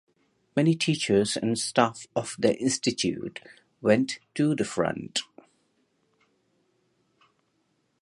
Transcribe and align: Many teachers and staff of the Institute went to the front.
Many 0.55 0.73
teachers 0.73 1.37
and 1.37 1.59
staff 1.59 2.07
of 2.15 2.35
the 2.39 2.57
Institute 2.59 3.39
went 3.83 4.17
to 4.33 4.55
the 4.55 4.65
front. 4.65 5.19